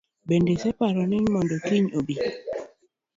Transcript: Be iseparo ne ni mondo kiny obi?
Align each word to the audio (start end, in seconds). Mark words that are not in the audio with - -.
Be 0.27 0.35
iseparo 0.55 1.01
ne 1.05 1.17
ni 1.19 1.29
mondo 1.33 1.55
kiny 1.65 1.85
obi? 1.97 2.15